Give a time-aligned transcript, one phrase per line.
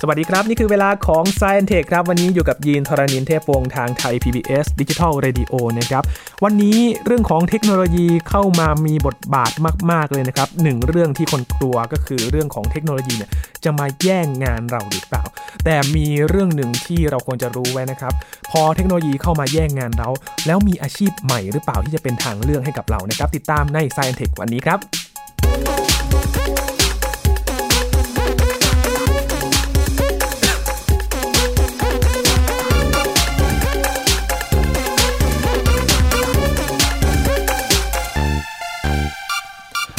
[0.00, 6.02] สวัสดีครับ นี่คือเวลาของ Science Tech ครับ วันนี้อยู่กับยีนทรณินเทพวงศ์ทางไทย PBS Digital Radio นะครับ
[6.44, 9.52] วันนี้เรื่องของเทคโนโลยีเข้ามามีบทบาท
[9.90, 13.30] มาก ๆ เลยนะครับหนึ่งเรื่องที่คนกลัวก็คือเรื่องของเทคโนโลยีเนี่ย
[13.64, 15.24] จะมาแย่งงานเราหรือเปล่า
[15.64, 18.12] แต่มีเรื่องหนึ่งที่เราควรจะรู้ไว้นะครับ
[18.50, 20.08] พอเทคโนโลยีเข้ามาแย่งงานเรา
[20.46, 24.80] แล้วมีอาชีพใหม่หรือเปล่าที่จะเป็นทางเลือกให้กับเรานะครับติดตามใน Science Tech วันนี้ครับ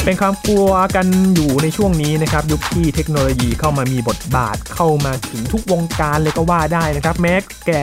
[0.08, 7.34] เป็นความกลัวกันอยู่ในช่วงนี้นะครับยุคที่เทคโนโลยีเข้ามามีบทบาทเข้ามาถึงทุกวงการเลยก็ว่าได้นะครับ แม้
[7.66, 7.82] แก่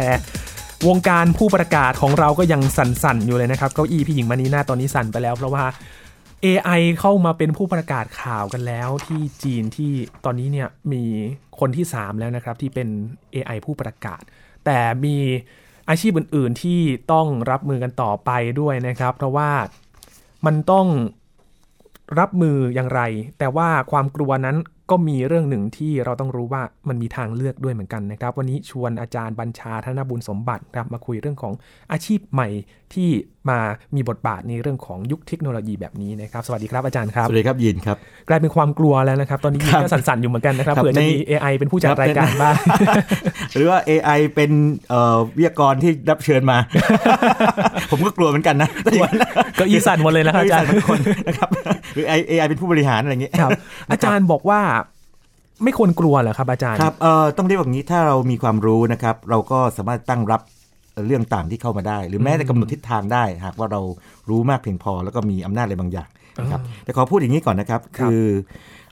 [0.87, 5.65] วงการผู้ประกาศของเราก็ยังสั่นๆอยู่เลยนะครับเก้าอี้พี่หญิงมานีหน้าตอนนี้สั่นไปแล้ว เพราะว่า
[6.45, 9.91] AI เข้ามาเป็นผู้ประกาศข่าวกันแล้วที่จีนที่
[10.25, 11.03] ตอนนี้เนี่ยมี
[11.59, 12.87] คนที่ 3 แล้วนะครับที่เป็น
[13.33, 14.21] AI ผู้ประกาศ
[14.65, 15.17] แต่มี
[15.89, 16.79] อาชีพอื่น ๆที่
[17.11, 19.51] ต้องรับมือกันต่อไปด้วยนะครับ เพราะว่า
[20.45, 20.87] มันต้อง
[22.19, 23.01] รับมืออย่างไร
[23.39, 24.57] แต่ว่าความกลัวนั้น
[24.89, 31.53] ก็มีเรื่องหนึ่งที่เราต้องรู้ว่ามันมีทางเลือกด้วยเหมือนกันนะครับ วันนี้ชวนอาจารย์บัญชาธนบุญสมบัติครับมาคุยเรื่องของ
[31.91, 32.49] อาชีพใหม่
[32.93, 33.09] ที่
[33.49, 33.59] มา
[33.95, 37.97] มีบทบาทในเรื่องของยุคเทคโนโลยีแบบนี้นะครับ สวัสดีครับอาจารย์ครับ สวัสดีครับยินครับ
[38.29, 42.55] กลายเป็นความกลัวแล้วนะครับ ตอนนี้ยินครับก็สั่นๆอยู่เหมือนกันนะครับครับเผื่อจะในมี AI เป็นผู้จัดครับรายการเป็นบ้าง
[43.55, 44.51] หรือว่า AI เป็น
[44.89, 46.57] เอ่อวิทยากรที่รับเชิญมา
[47.91, 48.69] ผมก็กลัวเหมือนกันนะ
[49.59, 51.49] ก็อีสั่นหมดเลยนะครับอาจารย์ทุกคนนะครับ
[51.93, 53.51] หรือ AI เป็นผู้บริหารอะไรอย่างเงี้ยครับ
[53.91, 54.61] อาจารย์บอกว่า
[55.63, 60.41] ไม่ควรกลัวเหรอครับอาจารย์ครับเอ่อต้องเรียกว่าอย่างนี้ถ้าเรามีความรู้นะครับ เราก็สามารถตั้งรับ
[61.07, 63.81] เรื่องต่างที่เข้ามาได้ หรือแม้แต่กำหนดทิศทางได้ หากว่าเรา
[64.29, 66.09] รู้มากเพียงพอ แล้วก็มีอำนาจอะไรบางอย่าง
[66.41, 68.21] นะครับแต่ขอพูดอย่างนี้ก่อนนะครับครับคือ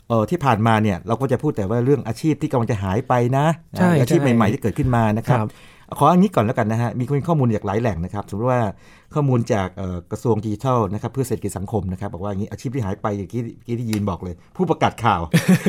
[0.08, 3.46] เอ่อที่ผ่านมาเนี่ยเราก็จะพูดแต่ว่าเรื่องอาชีพที่กำลังจะหายไปนะ
[3.78, 5.50] ใช่อาชีพใช่ใหม่ๆที่เกิดขึ้นมานะครับครับ
[5.98, 8.62] ขออันนี้ก่อนแล้วกันนะฮะมีข้อมูลจากหลายแหล่งนะครับสมมติว่า
[9.16, 15.22] ข้อมูลจากเอ่อกระทรวงดิจิทัลนะครับเพื่อเศรษฐกิจสังคมนะครับบอกว่าอย่างนี้อาชีพที่หายไปอย่างที่เมื่อกี้ที่ยีนบอกเลย ผู้ประกาศข่าว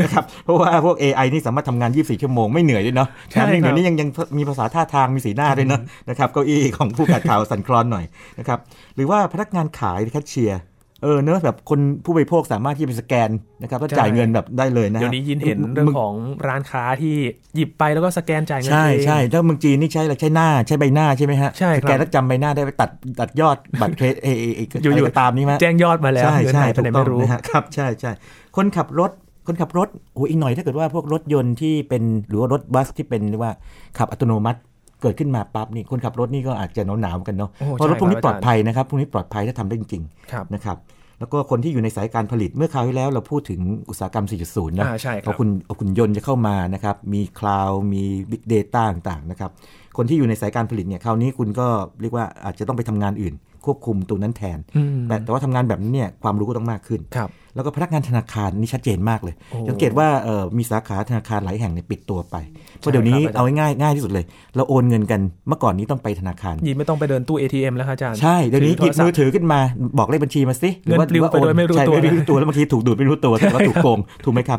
[0.05, 4.09] นะครับเพราะว่าพวก AI นี่สามารถทำงาน 24 ชั่วโมงไม่เหนื่อยด้วยเนาะใช่แถมยังเหนื่อยครับนี่ยังยัง
[4.39, 8.05] มีภาษาท่าทางมีสีหน้าด้วยเนาะนะครับเก้าอี้ของผู้ประกาศข่าวสั่นคลอนหน่อย
[8.39, 8.59] นะครับ
[8.97, 10.61] หรือว่าพนักงานขายแคชเชียร์
[11.03, 13.31] เออเนอะแบบคนผู้บริโภคสามารถที่จะไปสแกน
[13.63, 16.15] นะครับแล้วจ่ายเงินแบบได้เลยนะฮะเดี๋ยวนี้ยินเห็นเรื่องของ
[16.49, 17.17] ร้านค้าที่
[17.57, 22.91] หยิบไปแล้วก็สแกนจ่ายเงินใช่เองใช่ถ้าเมืองจีนนี่ใช้อะไรใช้หน้าใช้ใบหน้าใช่ไหมฮะใช่ครับแกแล้วจำใบหน้าได้ไปตัด
[23.21, 28.13] ตัดยอดบัตรเครดิตเอเอเออยู่ๆอะไรก็ตามนี้ไหมแจ้งยอดมาแล้วใช่เงินใช่หายไปถูไหนกต้อไม่งรู้นะฮะครับใช่ใช่
[28.57, 29.11] คนขับรถ
[29.47, 33.53] คนขับรถโอ้อีกหน่อยถ้าเกิดว่าพวกรถยนต์ที่เป็นหรือว่ารถบัสที่เป็นเรียกว่า
[33.99, 34.61] ขับอัตโนมัติ
[35.03, 40.03] เกิดขึ้นมาปั๊บนี่คนขับรถนี่ก็อาจจะหนาวๆกันเนาะโอ้เพราะรถพวกนี้ใช่ครับปลอดภัยนะครับพวกนี้ปลอดภัยถ้าทำได้จริง
[40.33, 40.77] ครับๆนะครับ
[41.19, 49.51] แล้วก็คนที่อยู่ในสายการผลิตเมื่อคราวที่แล้วเราพูดถึงอุตสาหกรรม 4.0 นะอ่าใช่ครับเอาคุณเอาคุณยนต์จะเข้ามานะครับ มีคลาวด์มี Big Data ต่างๆนะครับ
[49.97, 51.67] คนที่อยู่ในสายการผลิตเนี่ยคราวนี้คุณก็
[52.01, 53.35] เรียกว่าอาจจะต้องไปทำงานอื่น
[53.65, 62.37] ควบคุมตรงนั้นแทนอืมแต่แต่ว่าทำงานแบบนี้เนี่ยความรู้ก็ต้องมากขึ้นครับ แล้วก็พนักงานธนาคารนี่ชัดเจนมากเลยโอ้สังเกตว่าเอ่อมีสาขาธนาคารหลายแห่งเนี่ยปิดตัวไป
[62.79, 64.25] เพราะเดี๋ยวนี้ครับอาจารย์เอาง่ายๆง่ายที่สุดเลย
[64.57, 69.61] เราโอนเงินกันเมื่อก่อนนี้ต้องไปธนาคารยินไม่ต้องไปเดินตู้ ATM แล้วครับอาจารย์ใช่เดี๋ยวนี้หถืยิอบโทรศัพมือท์ถือขึ้นมา
[69.99, 74.59] บอกเลขบัญชีมาสิเงินปลิวไปโดยไม่รู้ใช่ตัวไม่รู้ตัวแล้วบางทีถูกดูดไม่รู้ตัวแต่ว่าถูกโกงถูกไหมครับ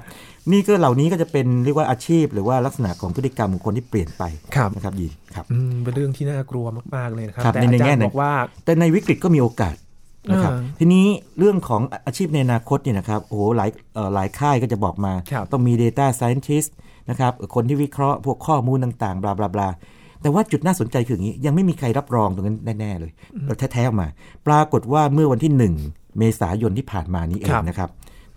[0.52, 4.24] นี่ก็เหล่านี้ก็จะเป็นเรียกว่าอาชีพ หรือว่าลักษณะของพฤติกรรมของคนที่เปลี่ยนไป
[4.56, 6.66] ครับนะครับยีนครับอืมเป็นเรื่องที่น่ากลัว
[6.96, 8.34] มากๆเลยนะครับครับแต่ในอาในจารแง่ย์หนึ่บงอกว่า
[8.66, 9.76] แต่ในวิกฤตก็มีโอกาส
[10.32, 11.06] นะครับอ่าทีนี้
[11.40, 16.70] เรื่องของอาชีพในอนาคตเนี่ยนะครับโอ้โหหลายเอ่อหลายค่ายก็จะบอกมาครับต้องมี Data Scientist
[17.10, 19.70] นะครับคนที่วิเคราะห์พวกข้อมูลต่างๆบลาบลาบลา
[20.22, 23.12] แต่ว่าจุดน่าสนใจคืออย่างนี้ยังไม่มีใครรับรองตรงนั้นแน่ ๆ เลย
[23.74, 24.08] แท้ๆออกมา
[24.48, 25.52] ปรากฏว่าเมื่อวันที่
[25.86, 27.90] 1 เมษายนที่ผ่านมานี้เองนะครับ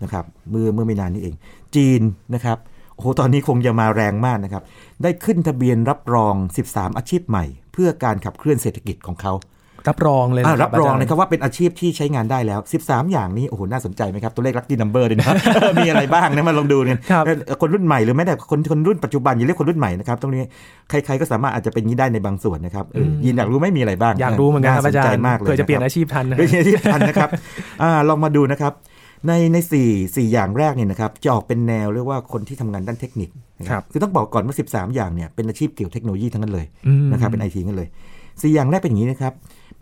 [0.03, 1.35] นะครับเมื่อเมื่อไม่นานนี้เอง
[1.75, 2.01] จีน
[2.33, 2.57] นะครับ
[2.95, 4.63] โอ้โหตอนนี้คงจะมาแรงมากนะครับ
[5.03, 6.33] ได้ขึ้นทะเบียนรับรอง
[6.67, 9.33] 13 อาชีพใหม่ เพื่อการขับเคลื่อนเศรษฐกิจของเขา
[9.89, 15.27] รับรองเลยอ่านะรับรองาจาย์นะครับว่าเป็นอาชีพที่ใช้งานได้แล้ว 13 อย่างนี้โอ้โหน่าสนใจไหมครับตัวเลขลัคกี้นัมเบอร์ด้วยนะ
[15.77, 17.23] มีอะไรบ้างนะมาลองดูกันครับ
[17.61, 20.43] คนรุ่นใหม่หรือแม้แต่คนคนรุ่นปัจจุบันอย่าเรียกคนรุ่นใหม่นะครับตรงนี้
[20.89, 27.29] ใครๆก็สามารถอาจจะเป็นอย่างนี้ได้ในบางส่วนนะครับเออยินอยากรู้ไหม่มีอะไรบ้างอยากรู้เหมือนกันครับสอาจารใจย์มากเลยเพื่อจะเปลี่ยนคอารับชีพทันนะเปลี่ยนอาชีพทันนะครับ
[27.81, 28.73] อ่าลองมาดูนะครับ
[29.27, 33.29] ในในสี่สี่อย่างแรกเนี่ยนะครับจะออกเป็นแนวเรียกว่าคนที่ทำงานด้านเทคนิค
[33.59, 37.87] นะครับคือต้องบอกก่อนว่า 13 อย่างเนี่ยเป็นอาชีพเกี่ยวเทคโนโลยีทั้งนั้นเลยอืมนะครับเป็นไอทีกันเลย
[38.41, 39.33] สี่อย่างแรกเป็นอย่างนี้นะครับ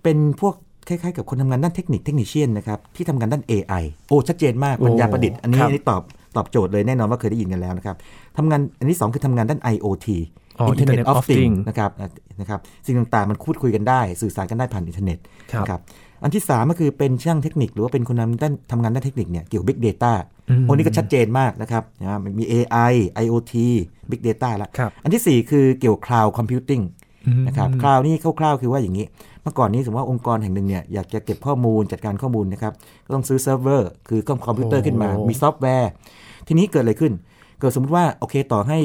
[0.04, 0.54] เป็นพวก
[0.88, 6.02] คล้ายๆกับคนทำงานด้านเทคนิคเทคนิชเชียนนะครับที่ทำงานด้าน AI โอ้ชัดเจนมากโอ้ปัญญาประดิษฐ์อันนี้ครับอันนี้ตอบ
[6.36, 7.96] ตอบโจทย์เลยแน่นอนว่าเคยได้ยินกันแล้วนะครับ
[8.38, 10.08] ทำงานอันที่สองคือทำงานด้าน IoT
[10.60, 11.92] อ๋อ Internet Internet of of Things Things นะครับ
[12.40, 15.20] นะครับสิ่งต่างๆ มันพูดคุยกันได้ สื่อสารกันได้ผ่านอินเทอร์เน็ต
[15.52, 15.82] ครับนะครับ
[16.24, 20.14] อันที่ 3 ก็คือเป็นช่างเทคนิค หรือว่าเป็นคนทำด้านทำงานด้านเทคนิคเนี่ยเกี่ยวกับ Big Data
[20.50, 22.94] อืมโอ้นี่ก็ชัดเจนมากนะครับนะมันมี AI
[23.24, 23.54] IoT
[24.12, 26.84] Big Data แล้วครับอันทีสี่ 4 คือเกี่ยวกับ Cloud Computing
[27.28, 29.06] อืมนะครับ cloud นี่คร่าวๆ คือว่าอย่างนี้
[29.46, 32.74] เมื่อก่อนนี้สมมติว่าองค์กรแห่งหนึ่งเนี่ยอยากจะเก็บข้อมูลจัดการข้อมูลนะครับ
[33.06, 35.90] ก็ต้องซื้อเซิร์ฟเวอร์คือเครื่องคอมพิวเตอร์ขึ้นมาโอ้มีซอฟต์แวร์
[36.48, 37.14] ทีนี้เกิดอะไรขึ้น
[37.60, 38.80] เกิดสมมติว่าโอเคต่อให้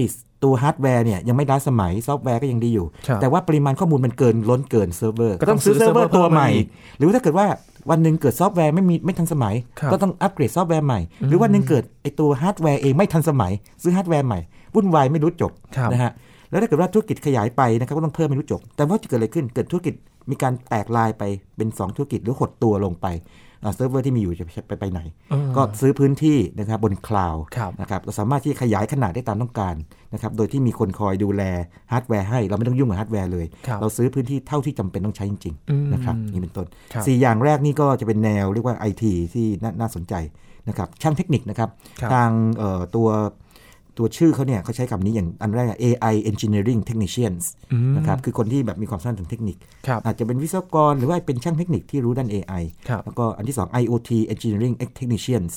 [0.44, 6.66] ตัวฮาร์ดแวร์เนี่ยยังไม่ล้าสมัยซอฟต์แวร์ก็ยังดีอยู่ครับแต่ว่าปริมาณข้อมูลมันเกินล้นเกินเซิร์ฟเวอร์ก็ก็ต้ต้อองงซื้อซื้อเซิร์ฟเวอร์เซิร์ฟเวอร์ตัวใหม่เพิ่มมาอีก
[6.96, 7.46] หรือว่าถ้าเกิดว่า
[7.90, 13.52] วันหนึ่งเกิดซอฟต์แวร์ไม่มีไม่ทันสมัยครับก็ต้องอัปเกรดซอฟต์แวร์ใหม่ หรือวันหนึ่งเกิดไอตัวฮาร์ดแวร์เองไม่ทันสมัย
[13.82, 14.40] ซื้อฮาร์ดแวร์ใหม่
[14.74, 16.12] วุ่นวายไม่รู้จบครับนะฮะ
[16.50, 19.94] แล้วถ้าเกิดว่าธุรกิจขยายไปนะครับก็ต้องเพิ่มไม่รู้จบ แต่ว่าจะเกิดอะไรขึ้นเกิดธุรกิจ
[20.32, 21.22] มีการแตกลายไป
[21.56, 23.08] เป็น 2 ธุรกิจหรือหดตัวลงไป
[23.62, 25.00] อ่าเซิร์ฟเวอร์ที่มีอยู่จะไปไปไหน
[25.30, 29.74] เออก็ซื้อพื้นที่นะครับบน cloud ครับนะครับเราสามารถที่จะขยายขนาดได้ตามต้องการ
[30.14, 31.42] นะครับโดยที่มีคนคอยดูแล
[31.92, 39.04] ฮาร์ดแวร์ให้ เราไม่ต้องยุ่งกับฮาร์ดแวร์เลยครับเราซื้อพื้นที่เท่าที่จำเป็นต้องใช้จริงอืมๆนะครับนี่เป็นต้นครับสี่อย่างแรกนี่ก็จะเป็นแนวเรียกว่า IT
[39.34, 40.14] ที่น่าน่าสนใจ
[40.68, 43.08] นะครับช่างเทคนิคนะครับครับทางเอ่อตัว
[44.00, 49.56] ตัวชื่อเขาเนี่ยเขาใช้คำนี้อย่างอันแรกอะ AI Engineering Technicians อืมนะครับคือคนที่แบบมีความสามารถทางเทคนิค
[49.86, 55.52] ครับอาจจะเป็นวิศวกรหรือว่าเป็นช่างเทคนิคที่รู้ด้าน AI ครับแล้วก็อันที่ 2 IoT Engineering Technicians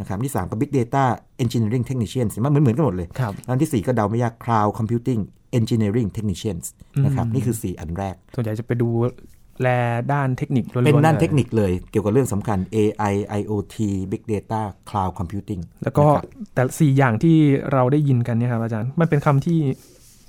[0.00, 1.04] นะครับอันที่ 3 ก็ Big Data
[1.44, 5.20] Engineering Technicians มันเหมือนเหมือนกันหมดเลยครับอันทีสี่ 4 ก็เดาไม่ยาก Cloud Computing
[5.58, 6.64] Engineering Technicians
[7.04, 8.88] นะครับนี่คือ 4 อันแรก ส่วนใหญ่จะไปดู
[9.62, 9.68] แล
[10.12, 13.76] ด้านเทคนิคล้วนๆเป็นด้านลยเทคนิคเลยเกี่ยวกับเรื่องสำคัญ AI IoT
[14.12, 16.24] Big Data Cloud Computing แล้วก็นะครับ
[16.54, 17.36] แต่สี่อย่างที่
[17.72, 19.58] เราได้ยินกันเนี่ยครับอาจารย์ มันเป็นคำที่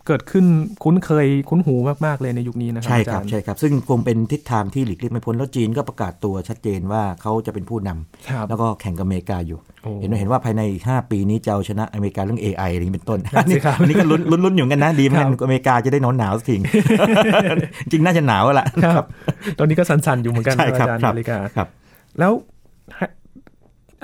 [0.07, 0.45] เกิดขึ้น
[0.83, 1.75] คุ้นเคยคุ้นหู
[2.05, 16.55] มาก ๆ เลยในยุคนี้นะครัใช่อาคจารับรย์ใช่ครับ ซึ่งคงเป็นทิศทางที่หลีกเลี่ยงไม่พ้นแล้วจีนก็ประกาศตัวชัดเจนว่าเขาจะเป็นผู้นำครับแล้วก็แข่งกับอเมริกาอยู่โอ้เห็นไหมเห็นว่าภายในอีก5ปีนี้จะเอาชนะอเมริกาเรื่อง AI อะไรอย่างนี้เป็นต้นนั่นสิครับอันนี้ก็ลุ้นลุ้นลุ้นอยู่กันนะดีเหมือนกันครับอเมริกาจะได้หนาวหนาวๆสักที
[17.91, 19.05] จริงน่าจะหนาวแหละครับ
[19.59, 21.67] ตอนนี้ก็สันๆอยู่เหมือนกันใช่ครับอาจารย์ครับนาฬิกาครับ
[22.19, 22.31] แล้ว
[23.17, 23.18] เ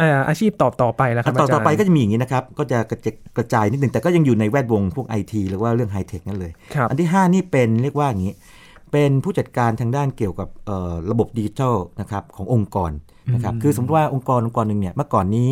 [0.01, 3.07] อ่ออาชีพต่อต่อไปแล้วครับต่ออาจารย์ต่อไปก็จะมีอย่างนี้นะครับ ก็จะกระจ
[3.37, 8.33] กระจายนิดหนึ่งแต่ก็ยังอยู่ในแวดวงพวกไอทีหรือว่าเรื่องไฮเทคนั่นเลยครับอันที่ 5 นี่เป็นเรียกว่าอย่างนี้
[8.91, 12.91] เป็นผู้จัดการทางด้านเกี่ยวกับเอ่อระบบดิจิทัลนะครับขององค์กร
[13.33, 15.49] นะครับคือสมมติว่าองค์กรองค์กรหนึ่งเนี่ยเมื่อก่อนนี้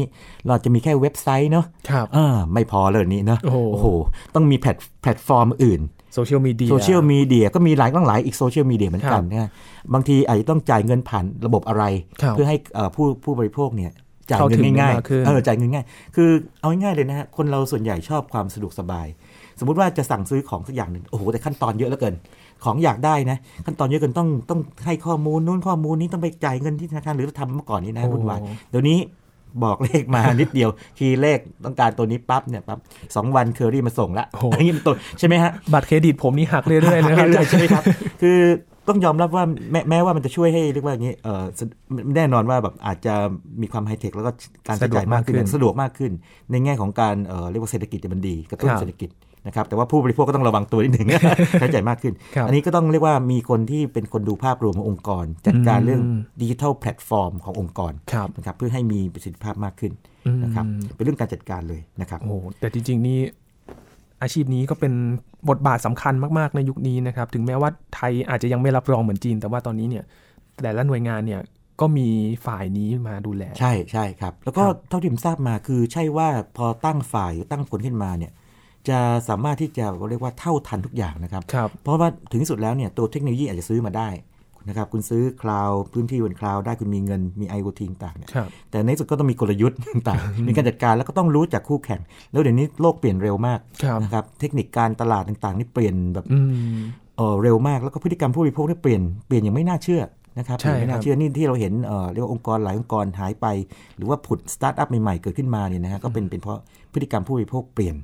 [0.48, 3.88] เราจะมีแค่เว็บไซต์เนาะครับอ่าไม่พอเลยนี้เนาะโอ้โหโอ้โห
[4.36, 5.82] ต้องมีแพลตแพลตฟอร์มอื่น
[6.14, 9.50] โซเชียลมีเดียโซเชียลมีเดียก็มีหลายตั้งหลายอีกโซเชียลมีเดียเหมือนกันครับนะ
[9.94, 11.84] บางทีอาจจะต้องจ่ายเงินผ่านระบบอะไร
[12.22, 13.92] ครับเพื่อให้เอ่อผู้ผู้บริโภคเนี่ย
[14.30, 15.86] จ่ายเข้าเงิถึนงง่ายได้มากขึ้นๆเออจ่ายเงินง่าย
[16.16, 16.30] คือ
[16.60, 19.08] เอาง่ายๆเลยนะฮะคนเราส่วนใหญ่ชอบความสะดวกสบาย
[19.60, 22.16] สมมุติว่าจะสั่งซื้อของสักอย่างหนึ่งโอ้โหแต่ขั้นตอนเยอะเหลือเกิน
[22.64, 28.40] ของอยากได้นะ ขั้นตอนเยอะเกินต้องต้องให้ข้อมูลนู้นข้อมูลนี้ต้องไปจ่ายเงินที่ธนาคารหรือทำเมื่อก่อนนี้นะโอ้วุ่นวาย
[28.70, 29.00] เดี๋ยวนี้
[29.64, 32.80] บอกเลขมานิดเดียวคีย์เลขต้องการตัวนี้ปั๊บเนี่ยปั๊บ
[33.16, 37.84] สองวันเคอรี่มาส่งละโอ้โหอันนี้เป็นต้นใช่ไหมฮะบัตรเครดิตผมนี่หักเรื่อยๆเลยนะครับเรื่อยๆใช่ไหมครับ
[38.22, 38.40] คือ
[38.88, 41.66] ต้องยอมรับว่าแม้แม้ว่ามันจะช่วยให้เรียกว่าอย่างนี้เออสะ
[42.16, 43.14] แน่นอนว่าแบบอาจจะ
[43.62, 44.32] มีความไฮเทคแล้วก็
[44.68, 49.10] การใช้จ่ายมากขึ้นสะดวกมากขึ้นสะดวกมากขึ้นในแง่ของการเออเรียกว่าเศรษฐกิจเนี่ยมันดีกระตุ้นครับเศรษฐกิจ
[49.48, 51.08] นะครับแต่ว่าผู้บริโภคก็ต้องระวังตัวนิดหนึ่ง
[51.60, 59.92] ใช้จ่ายมากขึ้นครับอันนี้ก็ต้องเรียกว่ามีคนที่เป็นคนดูภาพรวมขององค์กร จัดการเรื่องอืมดิจิทัลแพลตฟอร์มขององค์กรครับนะครับเพื่อให้มีประสิทธิภาพมากขึ้น
[60.28, 60.66] อืมนะครับ
[60.96, 63.20] เป็นเรื่องการจัดการเลยนะครับโอ้โหแต่จริงๆนี่
[64.24, 64.94] อาชีพนี้ก็เป็น
[65.50, 70.04] บทบาทสำคัญมากๆในยุคนี้นะครับ ถึงแม้ว่าไทยอาจจะยังไม่รับรองเหมือนจีน แต่ว่าตอนนี้เนี่ย
[70.62, 71.42] แต่ละหน่วยงานเนี่ย
[71.82, 72.08] ก็มี
[72.46, 76.28] ฝ่ายนี้มาดูแล ใช่ใช่ครับ แล้วก็ครับเท่าที่ผมทราบมาคือใช่ว่า
[76.58, 78.32] พอตั้งฝ่ายหรือตั้งคนขึ้นมาเนี่ย
[78.90, 79.00] จะ
[79.30, 84.10] สามารถที่จะเรียกว่าเท่าทันทุกอย่างนะครับครับเพราะว่าถึงที่สุดแล้วเนี่ยตัวเทคโนโลยีอาจจะซื้อมาได้
[84.68, 92.02] นะครับคุณซื้อ cloud พื้นที่บน cloud ได้คุณมีเงินมี IoT ต่างๆเนี่ยครับแต่ในที่สุดก็ต้องมีกลยุทธ์ต่างๆมีการจัดการแล้วก็ต้องรู้จักคู่แข่ง
[92.32, 96.78] แล้วเดี๋ยวนี้โลกเปลี่ยนเร็วมากครับนะครับเทคนิคการตลาดต่างๆ นี่เปลี่ยนแบบอืม
[97.18, 100.02] เอ่อเร็วมากแล้วก็พฤติกรรมผู้บริโภคนี่เปลี่ยนเปลี่ยนอย่างไม่น่าเชื่อ
[100.38, 103.48] นะครับใช่เปลี่ยนไม่ครัน่าบเชื่อนี่ที่เราเห็นเอ่อเรียกว่าองค์กรหลายองค์กรหายไป
[103.98, 106.60] หรือว่าผุดสตาร์ทอัพใหม่ๆเกิดขึ้นมาเนี่ยนะฮะก็เป็นเป็นเพราะ
[106.94, 107.96] พฤติกรรมผู้บริโภคเปลี่ยน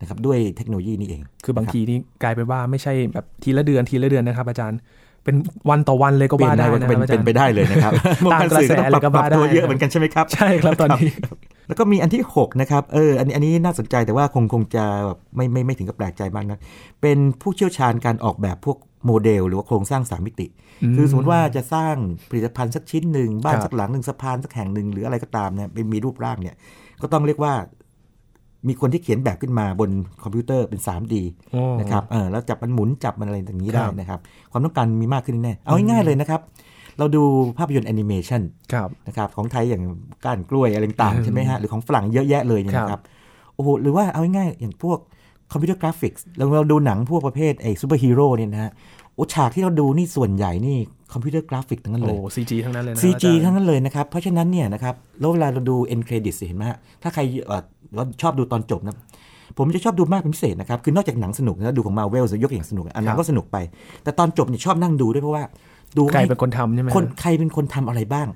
[0.00, 4.78] นะครับด้วยเทคโนโลยีนี่เอง คือบางทีนี่กลายเป็นว่าไม่ใช่แบบทีละเดือนทีละเดือนนะครับอาจารย์
[5.24, 5.36] เป็น
[5.70, 7.92] วันต่อวันเลยก็เปลี่ยว่านได้ได้นะคเป็รับนอาจาเป็รนย์ไปได้เลยนะครับ
[8.32, 11.08] ตามกระแสวงการสื่อก็ต้องปรับเลยก็ปรับว่าได้ตัวเยอะเหมือนกันใช่ไหมครับ ใช่ครับตอนนี้
[11.68, 16.58] แล้วก็มีอันที่ 6 นะครับ เออ อันนี้อันนี้น่าสนใจแต่ว่าคงคงจะแบบไม่ไม่ไม่ถึงกับแปลกใจมากนะ
[17.02, 20.46] เป็นผู้เชี่ยวชาญการออกแบบพวกโมเดล หรือว่าโครงสร้างสามมิติ
[20.82, 21.94] อืมคือสมมติว่าจะสร้าง
[22.30, 26.56] ผลิตภัณฑ์สักชิ้นหนึ่งบ้านครับสักหลังหนึ่งสะพานสักแห่งหนึ่งหรืออะไรก็ตามเนี่ยเป็นมีรูปร่างเนี่ย
[27.02, 27.54] ก็ต้องเรียกว่า
[28.68, 29.90] มีคนที่เขียนแบบขึ้นมาบน
[30.22, 31.14] คอมพิวเตอร์เป็น 3D
[31.52, 34.20] โอ้นะครับเออแล้วจับมันหมุนจับมันอะไรอย่างนี้คได้รับนะครับ
[34.52, 36.40] ความต้องการมีมากขึ้นแน่ๆเอาง่ายๆเลยนะครับ
[36.98, 37.22] เราดู
[37.58, 39.82] ภาพยนตร์แอนิเมชันครับนะครับของไทยอย่าง
[40.24, 43.02] ก้านกล้วยอะไรต่างอืมๆใช่ไหมฮะ หรือของฝรั่งเยอะแยะเลยเนี่ยครับนะครับ
[43.54, 44.98] โอ้โหหรือว่าเอาง่ายๆอย่างพวก
[45.52, 48.70] computer graphics เราเราดูหนังพวกประเภทไอ้ซูเปอร์ฮีโร่เนี่ยนะฮะ
[49.14, 50.76] โอ้ฉากที่เราดูนี่ส่วนใหญ่นี่
[51.12, 57.22] computer graphic ทั้งนั้นโอ้เลยซีจีทั้งนั้นเลยนะ CG อาจารย์ทั้งนั้นเลยนะครับ เพราะฉะนั้นเนี่ยนะครับแล้วเวลาเราดู end credit เห็นไหมฮะถ้าใคร
[57.94, 58.96] เอ่อเราชอบดูตอนจบนะ
[59.58, 63.56] ผมจะชอบดูมากเป็นพิเศษนะครับ คือนอกจากหนังสนุกนะดูของมาเวลยกอย่างสนุกอันนั้นก็สนุกไป
[64.02, 65.44] แต่ตอนจบเนี่ยชอบนั่งดูด้วยเพราะว่า
[65.98, 68.28] ดูใครให้เป็นคนทำใช่ไหมคนใครเป็นคนทำอะไรบ้าง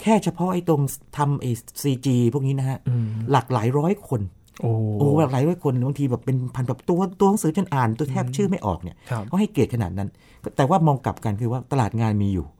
[0.00, 0.80] แค่เฉพาะไอ้ตรง
[1.18, 1.50] ทำไอ้
[1.82, 4.20] ซีจีพวกนี้นะฮะอืมหลักหลายร้อยคน
[4.60, 10.08] โอ้โอ้หลักหลายร้อยคนบางทีแบบเป็นพันแบบตัวตัวหนังสือจนอ่านตัวแทบชื่อไม่ออกเนี่ยครับก็ให้เกรดขนาดนั้น
[10.56, 12.59] แต่ว่ามองกลับกันคือว่าตลาดงานมีอยู่อื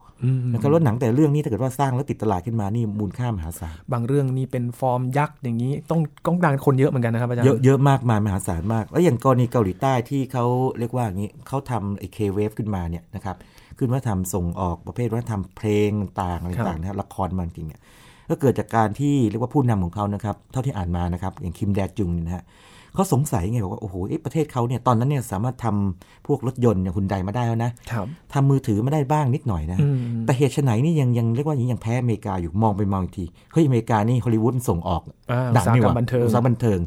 [0.51, 10.45] นะครับแล้วหนังแต่เรื่องนี้ถ้าเกิดว่าสร้างแล้วติดตลาดขึ้นมานี่มูลค่ามหาศาลบางเรื่องนี่เป็นฟอร์มยักษ์อย่างนี้ต้องต้องดังคนเยอะเหมือนกันนะครับอาจารย์เยอะเยอะมากมายมหาศาลมาก แล้วอย่างกรณีเกาหลีใต้ที่เขา
[10.79, 13.35] เรียกว่าอย่างนี้เขาทำไอ้เคเวฟขึ้นมาเนี่ยนะครับ
[13.77, 15.89] ขึ้นว่าทำส่งออกประเภทว่าทำเพลง
[16.21, 17.81] ต่างๆอะไรต่างๆนะครับละครมันจริงเนี่ย
[18.29, 22.43] ก็เกิดจากการที่เรียกว่าผู้นำของเขานะครับเท่าที่อ่านมานะครับอย่างคิมแดจุงเนี่ยนะฮะ
[22.93, 36.79] เขาสงสัยไงบอกว่า โอ้โหเอ๊ะประเทศเขาเนี่ยตอนนั้นเนี่ยสามารถทำพวกรถยนต์อย่างคุณไดมาได้แล้วนะครับทำมือถือมาได้บ้างนิดหน่อยนะอืมแต่เหตุไฉนนี่ยังยังเรียกว่ายังแพ้อเมริกาอยู่มองไปมองอีกทีเฮ้ยอเมริกานี่ฮอลลีวูดมันส่งออกอ่าดัอุตสาหนี่กรหรมว่าบันเทิงอุตสาหกรรมบันเทิง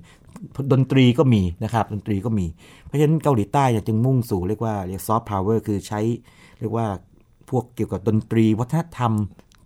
[0.72, 2.46] ดนตรีก็มีนะครับดนตรีก็มี
[2.86, 6.00] เพราะฉะนั้นเกาหลีใต้เนี่ยจึงมุ่งสู่เรียกว่าเรียกซอฟต์พาวเวอร์คือใช้
[6.60, 6.86] เรียกว่า
[7.50, 9.12] พวกเกี่ยวกับดนตรีวัฒนธรรม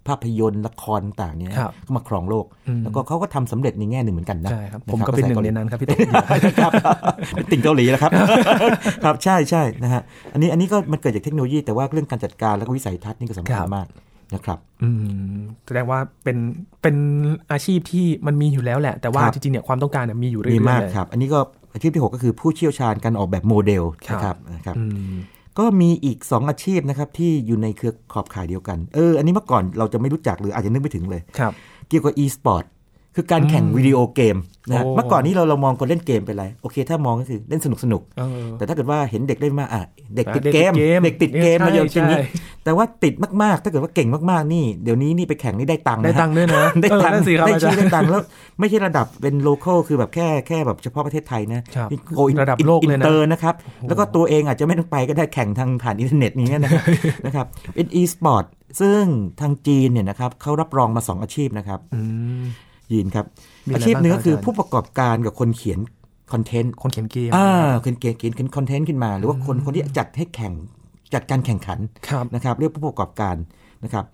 [0.09, 5.99] ภาพยนตร์ละครต่างๆเนี่ยครับเข้ามาครองโลกอืมแล้วก็เขาก็ทำสำเร็จในแง่หนึ่งเหมือนกันนะใช่ครับะผมก็เป็นหนึ่งในภาษานั้นครับพี่ตุ๊ก
[6.63, 6.73] ครับ
[7.35, 8.13] เป็นติ่งเกาหลีแล้วครับ
[9.05, 13.89] ครับใช่ใช่นะฮะอันนี้อันนี้ก็มันเกิดจากเทคโนโลยีแต่ว่าเรื่องการจัดการแล้วก็วิสัยทัศน์นี่ก็สำคัญครับมาก
[14.35, 14.91] นะครับอื
[15.37, 16.37] มแสดงว่าเป็น
[16.83, 16.97] เป็น
[17.53, 21.39] อาชีพที่มันมีอยู่แล้วแหละ แต่ว่าครับจริงๆเนี่ยความต้องการเนี่ยมีอยู่เรื่อยมีๆมากเลยครับ อันนี้ก็
[21.73, 25.15] อาชีพที่ 6 ก็คือผู้เชี่ยวชาญการออกแบบโมเดลครับนะครับนะครับอืม
[25.59, 31.53] ก็มีอีก 2 อาชีพนะครับที่อยู่ในเครือขอบข่ายเดียวกัน เออ อันนี้เมื่อก่อนเราจะไม่รู้จักหรืออาจจะนึกไม่ถึงเลยครับ
[31.89, 32.65] เกี่ยวกับ e-sport
[33.15, 34.37] คือการแข่งวิดีโอเกม
[34.69, 39.85] นะฮะโอ้เมื่อก่อนนี้เราเรามองคนเล่นเกมเป็นไร โอเค ถ้ามองก็คือเล่นสนุกสนุกเออแต่ถ้าเกิดว่าเห็นเด็กเล่นมากอะ
[40.17, 42.25] เด็กอะติดเด็กเกมติดเกม เด็กติดเกมใช่มาเยอะจริงนี้ใช่
[42.69, 48.23] แต่ว่าติดมากๆ ถ้าเกิดว่าเก่งมากๆนี่ เดี๋ยวนี้นี่ไปแข่งนี่ได้ตังค์ได้นะฮะตังค์ด้วยนะ ได้เออตังนั่ค์นสิครับได้อาจาชื่รอย์ได้ตังค์แล้ว
[48.61, 53.55] ไม่ใช่ระดับเป็น local คือแบบแค่แค่แบบเฉพาะประเทศไทยนะครับนี่ go in ระดับโลกเลยนะอินเตอร์นะครับ
[53.89, 56.85] แล้วก็ตัวเองอาจจะไม่ต้องไปก็ได้แข่งทางผ่านอินเทอร์เน็ตนี้นะครับ
[57.27, 58.45] นะครับเป็น e-sport
[58.81, 59.03] ซึ่ง
[59.41, 62.01] ทางจีนเนี่ยนะครับเขารับรองมา 2 อาชีพนะครับอื
[62.41, 62.43] ม
[62.93, 63.27] จีนครับ
[63.67, 65.81] มีอะไรอาชีพหนึงก็คือบ้างครับผู้ประกอบการกับคนเขียน
[66.33, 67.49] content คนเขียนเกมอ่า
[67.85, 70.53] คนเขียนเขียนเขียน content ขึ้นมา หรือว่าคนคนที่จัดให้แข่ง
[71.15, 73.37] จัดการแข่งขันครับนะครับเรียกผู้ประกอบการ
[73.85, 74.05] นะครับ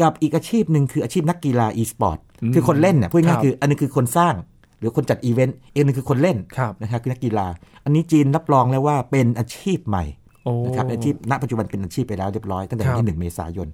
[0.00, 4.34] กับอีกอาชีพหนึ่งคืออาชีพนักกีฬา e-sport อืมคือคนเล่นน่ะพูดครัง่ายๆครับคืออันนึงคือคนสร้าง
[4.78, 7.46] หรือคนจัดอีเวนต์อีกหนึ่งคือคนเล่นครับนะครับคือนักกีฬา
[7.84, 10.04] อันนี้จีนรับรองแล้วว่าเป็นอาชีพใหม่
[10.44, 13.68] โอ้นะครับอาชีพณปัจจุบันเป็นอาชีพไปแล้วเรียบร้อยตั้งแต่ควัรันบที่หนึ่งเมษายน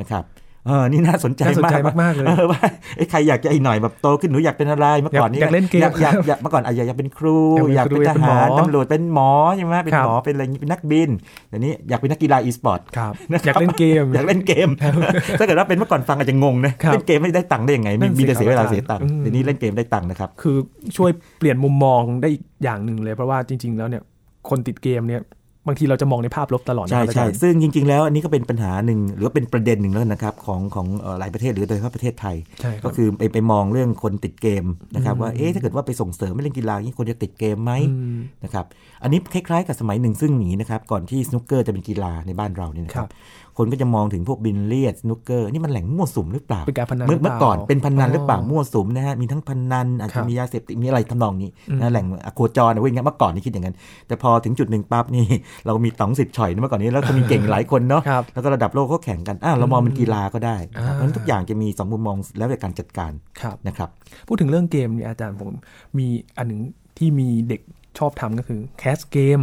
[0.00, 0.24] นะครับ
[0.66, 2.60] เออนี่น่าสนใจน่าสนมากใจมากๆเลยออว่า
[2.96, 11.10] เอ้ยใครอยากจะอีกหน่อยแบบโตขึ้นหนูอยากเป็นอะไรเมื่อก่อนนี้อยากเล่นเกมอยากอยากอยากเมื่อก่อนอาจจะอยากเป็นครูออยากกเป็เป็นนครูทหารอยากเป็นหมอตำรวจเป็นหมอใช่ไหมเป็นครับหมอเป็นอะไรอย่างนี้เป็นนักบิน
[11.48, 14.68] เดี๋ยวนี้อยากเป็นนักกีฬา e-sport ครับนะครับอยากเล่นเกมอยากเล่นเกม
[15.38, 20.56] ถ้าเกิดว่าเป็นเมื่อก่อนฟังอาจจะงงนะครับเล่นเกมไม่ได้ตังค์ได้ยังไงนั่มีนสิมีแต่เสียเวลาครับเสียตังค์อืมเดี๋ยวนี้เล่นเกมได้ตังค์นะครับคือ
[20.96, 24.02] ช่วยเปลี่ยนมุมมองได้อีกอย่างหนึ่งเลยเพราะว่าจริง ๆ แล้วเนี่ย
[24.48, 25.20] คนติดเกมเนี่ย
[25.66, 37.72] บางทีเราจะมองในภาพลบตลอดนะใช่ครับอาใช่จารย์ซึ่งจริง ๆ แล้วอันนี้ก็เป็นปัญหาหนึ่งหรือว่าเป็นประเด็นหนึ่งแล้วนะครับของของเอ่อหลายประเทศหรือโดยเฉพาะประเทศไทยใช่ครัก็บคือไปไปมองเรื่องคนติดเกมนะครับอืมว่าเอ๊ะถ้าเกิดว่าไปส่งเสริมไม่เล่นกีฬาอย่างนี้คนจะติดเกมไหม
[38.14, 38.64] มนะครับ
[39.02, 43.10] อันนี้คล้ายๆ กับสมัยหนึ่งซึ่งหนีนะครับก่อนที่สนุกเกอร์จะเป็นกีฬาในบ้านเราเนี่ยนะคครัรับบ
[43.58, 55.24] คนก็จะมองถึงพวกบินเลียดสนุกเกอร์นี่มันแหล่งมั่วสุมหรือเปล่าเป็นการพนันเมื่อหรือเปเมื่อล่าก่อนเป็นพนันหรือเปล่าอ๋อมั่วสุมนะฮะมีทั้งพนันอาจครัจะบมียาเสพติดมีอะไรทำนองนี้อืมนะแหล่งอโคจรนะเว้ยงั้นเมื่อก่อนนี่คิดอย่างนั้นแต่พอถึงจุดหนึ่งปั๊บนี่
[55.66, 63.88] เรามีต๋องสิทธิ์ฉ่อยนะเมื่อก่อนนี้แล้วก็มีเก่งหลายคนเนาะครับแล้วก็ระดับโลกเขาแข่งกันอะเรามองเป็นกีฬาก็ได้นะครับอ่าเพราะฉะนั้นทุกอย่างจะมีสองมุมมองแล้วแต่การจัดการครับนะครับ
[64.26, 65.50] พูดถึงเรื่องเกมเนี่ยอาจารย์ผม
[65.98, 66.60] มีอันหนึ่ง
[66.98, 67.60] ที่มีเด็ก
[67.98, 69.40] ชอบทำก็คือแคสเกม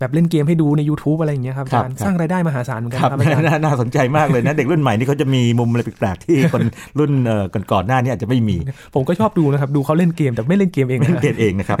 [0.00, 6.62] แบบเล่นเกมให้ดูใน YouTube อะไรอย่างเงี้ยครับอาจารย์ครับสร้างรายได้มหาศาลเหมือนกันครับครับอาจารย์น่าน่าสนใจมากเลยนะ เด็กรุ่นใหม่นี่เขาจะมีมุมอะไรแปลกๆที่คน
[6.98, 8.56] รุ่นเอ่อก่อนๆหน้านี้อาจจะไม่มี
[8.94, 11.78] ผมก็ชอบดูนะครับดูเขาเล่นเกมแต่ไม่เล่นเกมเองเล่นนะเกมเองนะครับ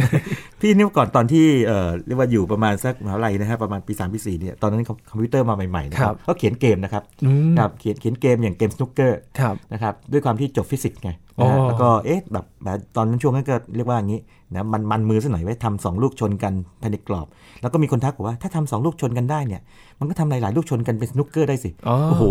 [0.60, 14.20] พี่นี่เมื่อก่อนตอนที่เอ่อเรียกว่าอยู่ประมาณสักมหาลัยนะฮะประมาณปี3ปี4เนี่ยตอนนั้นคอมพิวเตอร์มาใหม่ๆนะครับเขาเขียนเกมนะครับอืมครับเขียนเขียนเกมอย่างเกมสนุกเกอร์ครับนะครับด้วยความที่จบฟิสิกส์ไงอ๋อ นะฮะแล้วก็เอ๊ะแบบแบบตอนนั้นช่วงนั้นก็เรียกว่าอย่างนี้
[14.54, 17.26] นะมันมันมือสักหน่อยไว้ทำสองลูกชนกันภายในกรอบ
[17.60, 19.60] แล้วก็มีคนทักบอกว่าถ้าทำสองลูกชนกันได้เนี่ย
[20.00, 22.24] มันก็ทำหลายๆลูกชนกันเป็นสนุกเกอร์ได้สิอ๋อโอ้โห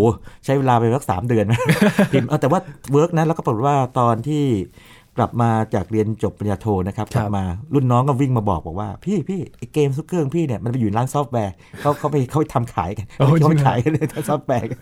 [0.45, 1.45] ใช้เวลาไปสักสามเดือน
[2.13, 2.59] พิมพ์เอาแต่ว่า
[2.91, 4.43] work นะแล้วก็ปรากฏว่าตอนที่
[5.19, 14.79] กลับมาจากเรียนจบปริญญาโทนะครับครับกลับมารุ่นน้องก็วิ่งมาบอกบอกว่า พี่พี่ไอเกมสนุกเกอร์ของพี่เนี่ยมันไปอยู่ร้านซอฟต์แวร์เขาเขาไปเขาไปทำขายกันโอ้จริงเขาไปเหรอขายกันเลยทำซอฟต์แวร์กัน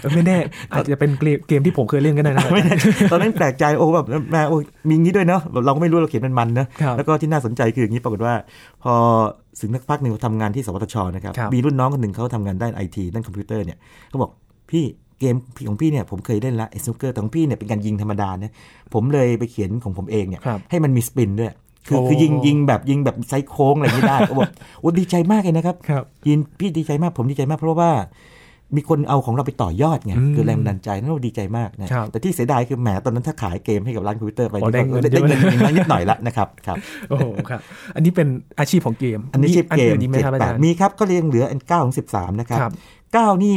[0.00, 0.38] เออไม่แน่
[0.72, 2.74] อาจจะเป็นเกมเกมที่ผมเคยเล่นก็ได้นะไม่แน่
[3.12, 4.56] ตอนนั้นแปลกใจโอ้แบบแม่โอ้
[4.88, 8.34] มีงี้ด้วยเนาะเราก็ไม่รู้เราเขียนมันมันๆนะครับแล้วก็ที่น่าสนใจคืออย่างนี้ปรากฏว่า
[8.82, 8.94] พอ
[9.60, 14.30] ถึงนักพักหนึ่งทำงานที่สวทชนะครับครับมีรุ่นน้องคนหนึ่งเขาทำงานด้านไอทีด้านคอมพิวเตอร์เนี่ยเขาบอก
[14.70, 14.84] พี่
[15.22, 15.36] เกม
[15.68, 18.52] ของพี่เนี่ยผมเคยเล่นละไอ้สนุกเกอร์แต่ของพี่เนี่ยเป็นการยิงธรรมดานะ
[18.94, 21.52] ผมเลยไปเขียนของผมเองเนี่ยครับให้มันมี spin ด้วย
[21.88, 24.50] คือโอ้คือยิงยิงแบบยิงแบบ side โค้งอะไรไม่ได้เขาบอก
[24.80, 27.92] โอ้ดีใจมากเลยนะครับครับยินพี่ดีใจมากผมดีใจมากเพราะว่า
[28.76, 36.76] มีคนเอาของเราไปต่อยอดไงอืมคือแรงบันดาลใจนั่นเราดีใจมากนะครับแต่ที่เสียดายคือแหมตอนนั้นถ้าขายเกมให้กับร้านคอมพิวเตอร์ไปอ๋อได้เงินก็ได้เยอะเงินเงินนิดหน่อยละนะครับครับ
[37.08, 37.60] โอ้โหครับ
[37.94, 42.72] อันนี้เป็นอาชีพของเกม อันนี้ชิปเกมอื่นดีไหมเจ็ดครับแปดอาจารย์มีครับก็เรียงเหลืออันเก้าของสิบสามนะครับครับ
[43.12, 43.56] เก้านี่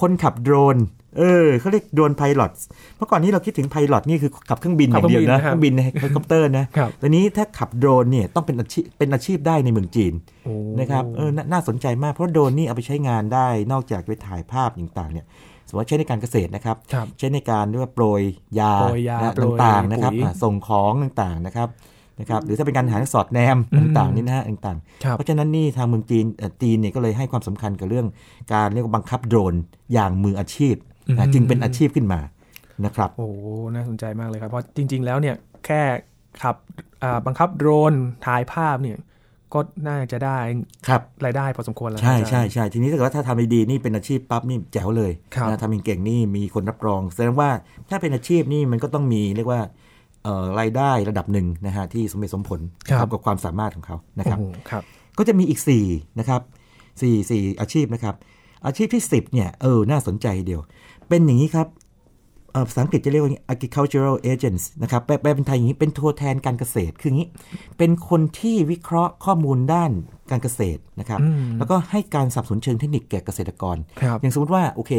[0.00, 0.76] คนขับโดรน
[1.18, 2.52] เออเขาเรียกโดรน pilot
[2.96, 10.12] เมื่อก่อนนี้เราคิดถึง pilot นี่คือขับเครื่องบินอขับย่างเดียวนะเคเครื่รื่อองงบิบินนนะในเฮลิคอปเตอร์นะครับตอนนี้ถ้าขับโดรนเนี่ยต้องเป็นอาชีพเป็นอาชีพได้ในเมืองจีน
[10.44, 15.26] โอ้นะครับเออนาน่าสนใจมากเพราะโดรนนี่เอาไปใช้งานได้นอกจากไปถ่ายภาพต่างๆเนี่ย
[15.68, 18.22] สมมติว่าใช้ในการเกษตรนะครับครับใช้ในการเรียกว่าโปรย
[18.60, 21.68] ยาโปรยยานะโปรยต่างๆนะครับปุ๋ยอะส่งของต่างๆนะครับ
[22.20, 28.06] นะครับหรือถ้าเป็นการหาสอดแนมอืมต่างๆนี่นะฮะต่างครับๆเพราะฉะนั้นนี่ทางเมืองจีนเอ่อจีนเนี่ยก็เลยให้ความสำคัญกับเรื่อง
[28.54, 29.54] การเรียกว่าบังคับโดรน
[29.92, 30.74] อย่างมืออาชีพ
[31.14, 32.20] นะจึงเป็นอาชีพขึ้นมา
[32.84, 33.28] นะครับ โอ้
[33.74, 35.36] น่าสนใจมากเลยครับ เพราะจริง ๆ แล้วเนี่ย
[35.66, 35.82] แค่
[36.42, 36.56] ขับ
[37.02, 37.94] อ่าบังคับโดรน
[38.26, 38.98] ถ่ายภาพเนี่ย
[39.54, 40.38] ก็น่าจะได้
[40.88, 47.50] ครับรายได้พอสมควรแล้ว ใช่อาจารย์ใช่ใช่ทีนี้ถ้าเกิดว่าถ้าทำดีๆนี่เป็นอาชีพปั๊บนี่แจ๋วเลยครับนะทำเก่งๆนี่มีคนรับรองแสดงว่า
[47.90, 49.60] ถ้าเป็นอาชีพนี่มันก็ต้องมีเรียกว่า
[50.22, 54.82] เอ่อรายได้ระดับหนึ่งนะฮะที่สมเหตุสมผลนะครับกับความสามารถของเขานะครับโอ้โหครับ
[55.18, 56.40] ก็จะมีอีก4นะครับ
[56.90, 58.14] 4 4อาชีพนะครับ
[58.66, 60.60] อาชีพที่ 10เนี่ยเออน่าสนใจเดียว
[61.08, 61.68] เป็นอย่างนี้ครับ
[62.52, 67.28] เอ่อภาษาอังกฤษจะเรียกว่า agricultural agents นะครับแปลแปลเป็นไทยอย่างนี้ เป็นตัวแทนการเกษตร คืออย่างนี้
[67.78, 69.90] เป็นคนที่วิเคราะห์ข้อมูลด้าน
[70.30, 74.92] การเกษตรนะครับอืมแล้วก็ให้การสนับสนุนเชิงเทคนิคแก่เกษตรกรครับอย่างสมมติว่า โอเค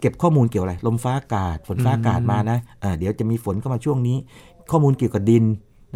[0.00, 4.16] เก็บข้อมูลเกี่ยวอะไร ลมฟ้าอากาศ ฝนฟ้าอากาศมานะอ่าเดี๋ยวจะมีฝนเข้ามาช่วงนี้
[4.70, 5.44] ข้อมูลเกี่ยวกับดิน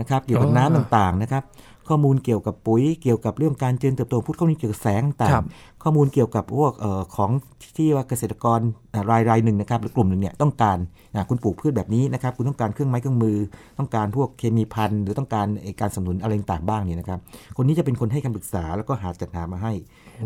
[0.01, 1.43] นะครับ เกี่ยวกับอ๋อน้ำต่างๆนะครับ
[1.89, 7.31] ข้อมูลเกี่ยวกับปุ๋ยเกี่ยวกับเรื่องการเจริญเติบโตพูดข้อมูลเกี่ยวกับแสงต่าครังบๆข้อมูลเกี่ยวกับพวกเอ่อของ
[7.77, 8.61] ที่ว่าเกษตรกร
[8.95, 10.79] อ่ารายรายหนึ่งนะครับหรือกลุ่มหนึ่งเนี่ยต้องการ
[11.15, 13.37] อ่าคุณปลูกพืชแบบนี้นะครับ คุณต้องการเครื่องไม้เครื่องมือ
[13.79, 17.19] ต้องการพวกเคมีพันธุ์หรือต้องการไอ้การสนับสนุนอะไรต่างๆบ้างเนี่ยนะครับ
[17.57, 19.73] คนนี้จะเป็นคนให้คำปรึกษาแล้วก็หาจัดหามาให้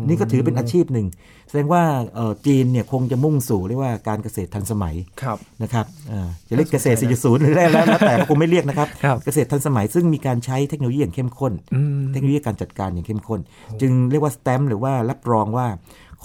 [0.07, 1.07] นี่ก็ถือเป็นอาชีพหนึ่ง
[1.49, 1.83] แสดงว่า
[2.15, 13.39] เอ่อจีนเนี่ยคงจะมุ่งสู่เรียกว่าการเกษตรทันสมัยครับนะครับอ่าจะเรียกเกษตร 4.0 หรืออะไรแล้วแล้วแต่ก็คงไม่เรียกนะครับครับ เกษตรทันสมัยซึ่งมีการใช้เทคโนโลยีอย่างเข้มข้นอืมเทคโนโลยีการจัดการอย่างเข้มข้น
[13.81, 15.67] จึงเรียกว่าสแตมหรือว่ารับรองว่า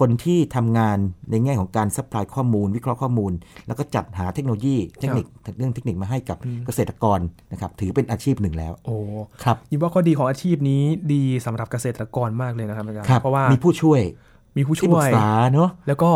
[0.00, 0.98] คนที่ทำงาน
[1.30, 3.32] ในแง่ของการ supply ข้อมูล วิเคราะห์ข้อมูล
[3.66, 5.26] แล้วก็จัดหาเทคโนโลยีเทคนิค
[5.58, 7.18] เรื่องเทคนิคมาให้กับเกษตรกร
[7.52, 8.96] นะครับถือเป็นอาชีพหนึ่งแล้ว โอ้
[9.44, 14.00] ครับยินว่าข้อดีของอาชีพนี้ดีสำหรับเกษตรกรมากเลยนะครับอาจารย์ครับเพราะว่ามีผู้ช่วย
[14.56, 16.08] มีผู้ที่ช่ปรึวกยษาเนาะแล้วก็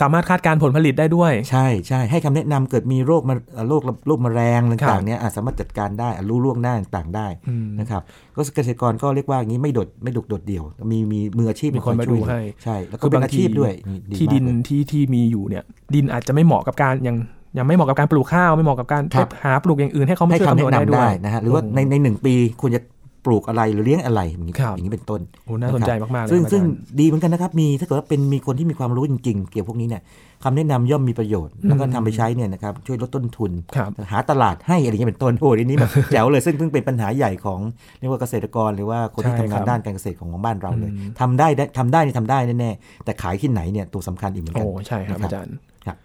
[0.00, 8.02] สามารถคาดการณ์ผลผลิตได้ด้วย ใช่ใช่ให้คำแนะนำเกิดมีโรคมาเอ่อโรคโรคแมลงครัต่างบๆเนี่ยอะสามารถจัดการได้อะรู้ล่วงหน้าต่างๆได้อืมนะครับ
[8.36, 13.72] ก็เกษตรกรก็เรียกว่าอย่างนี้ไม่โดดไม่โดดโดดเดี่ยว มีมีมืออาชีพมีคนอยมาช่ดูวยให้ใช่แล้วก็เป็นอาชีพด้วย
[14.10, 17.16] นี่ที่มากดินเลยที่ที่มีอยู่เนี่ย ดินอาจจะไม่เหมาะกับการยัง
[17.58, 22.80] ยังไม่เหมาะกับการปลูกข้าวไม่เหมาะกับการครับหาปลูกอย่างอื่นให้เขามาให้ช่วยคำคำนวณแนะได้นำด้วได้ยนะฮะหรือว่าในในหนึ่งปีควรจะ
[23.24, 30.02] ปลูกอะไรหรือเลี้ยงอะไรอย่างนี้ครับอย่างนี้เป็นต้นโอ้น่าสนใจมากๆเลยซึ่งครับซึ่งอาจารย์ดีเหมือนกันนะครับมีถ้าเกิดว่าเป็นมีคนที่มีความรู้จริง ๆ เกี่ยวกับพวกนี้เนี่ย
[30.44, 37.60] คำแนะนำย่อมมีประโยชน์แล้วก็ทำไปใช้เนี่ยนะครับช่วยลดต้นทุนครับหาตลาดให้อะไรเงี้ยเป็นต้นโอ้ทีนี้แบบแจ๋วเลยซึ่งซึ่งเป็นปัญหาใหญ่ของ
[37.98, 45.54] เรียกว่าเกษตรกรหรือว่าคนที่ใช่ทำครังานบด้านการเกษตรของบ้านเราเลยอืมทำได้ได้ทำได้นี่ทำได้แน่ๆแต่ขายที่ไหนเนี่ยตัวสำคัญอีกเหมือนกัโอ้ใช่ครับนะอาจารย์
[45.86, 45.96] ครับ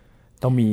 [0.44, 0.68] ต้องมี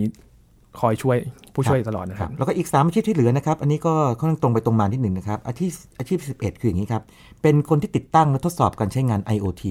[0.80, 1.18] คอยช่วย
[1.54, 7.02] ผู้ช่วยตลอดนะคครัรับบแล้วก็อีก 3 อาชีพที่เหลือนะครับ อันนี้ก็ค่อนข้างตรงไปตรงมานิดหนึ่งนะครับ อาชีพอาชีพ 11 คืออย่างนี้ครับ
[7.42, 9.64] เป็นคนที่ติดตั้งและทดสอบการใช้งาน IoT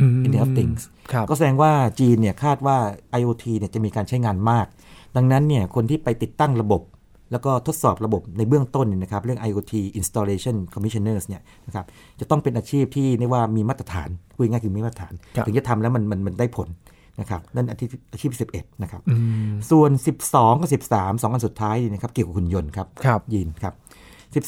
[0.00, 2.76] อืม Internet of Things ครับก็แสดงว่าจีนเนี่ยคาดว่า
[3.20, 4.66] IoT เนี่ยจะมีการใช้งานมาก
[5.16, 6.82] ดังนั้นเนี่ยคนที่ไปติดตั้งระบบ
[7.32, 11.84] แล้วก็ทดสอบระบบในเบื้องต้นเนี่ยนะครับเรื่อง IoT installation commissioners เนี่ยนะครับ
[12.20, 16.68] จะต้องเป็นอาชีพที่เรียกว่ามีมาตรฐานพูดง่ายๆคือมีมาตรฐานครับถึงจะทำแล้วมันมันมันได้ผล
[17.20, 19.16] นะครับนั่นอาชีพอาชีพ11 นะครับอื
[19.48, 19.90] มส่วน
[20.26, 23.74] 12 กับ 13 2อันสุดท้ายนี่นะครับเกี่ยวกับหุ่นยนต์ครับครับยินครับ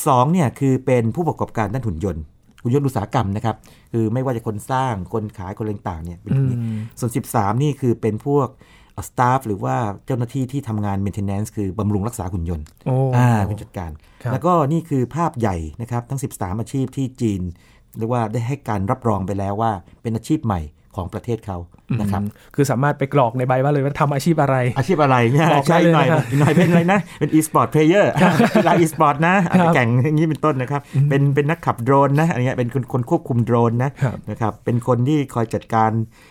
[0.07, 2.23] 12 เนี่ยคือเป็นผู้ประกอบการด้านหุ่นยนต์
[2.63, 3.57] หุ่นยนต์อุตสาหกรรมนะครับ
[3.93, 8.49] คือไม่ว่าจะคนสร้างคนขายคนอะไรต่างๆเนี่ยเป็นอย่างนี้อืมส่วน 13 นี่คือเป็นพวก
[9.09, 13.91] สตาฟหรือว่าเจ้าหน้าที่ที่ทำงาน maintenance คือบำรุงรักษาหุ่นยนต์โอ้อ่าเป็นจัดการ
[14.23, 17.41] ครับแล้วก็นี่คือภาพใหญ่นะครับ ทั้ง 13 อาชีพที่จีน
[17.99, 20.61] เรียกว่าได้ให้การรับรองไปแล้วว่าเป็นอาชีพใหม่
[20.97, 21.59] ของประเทศเขา
[22.01, 28.07] นะครับอืมคือสามารถไปกรอกในใบว่าเลยว่าทำอาชีพอะไร อาชีพอะไรเนี่ยบอกได้ใช่เลยหน่อยนะครับหน่อยเป็นอะไรนะ เป็น e-sport player
[28.55, 35.91] กีฬา e-sport นะอาจจะแข่งอย่างนี้เป็นต้นนะครับ เป็นเป็นนักขับโดรนนะอะไรเงี้ยเป็นคนคนควบคุมโดรนนะครับนะครับเป็นคนที่คอยจัดการ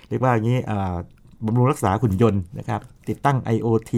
[0.10, 0.96] เรียกว่าอย่างนี้อ่า
[1.46, 3.92] บำรุงรักษาหุ่นยนต์นะครับติดตั้ง IoT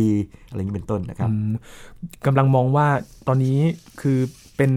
[0.50, 1.54] อะไรอย่างนี้เป็นต้นนะครับอืม
[2.26, 2.88] กำลังมองว่า
[3.28, 3.58] ตอนนี้
[4.02, 4.20] คือ
[4.58, 4.72] เป็น